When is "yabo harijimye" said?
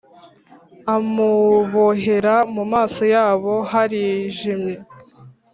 3.13-4.75